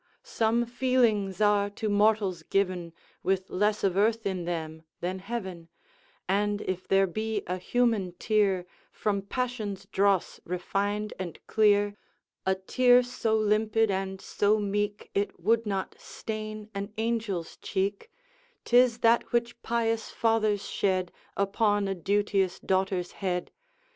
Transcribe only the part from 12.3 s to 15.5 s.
A tear so limpid and so meek It